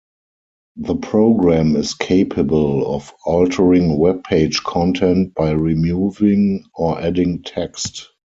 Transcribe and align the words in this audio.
The 0.77 0.95
program 0.95 1.75
is 1.75 1.93
capable 1.93 2.91
of 2.95 3.13
altering 3.23 3.99
web 3.99 4.23
page 4.23 4.63
content 4.63 5.35
by 5.35 5.51
removing 5.51 6.63
or 6.73 6.99
adding 6.99 7.43
text. 7.43 8.07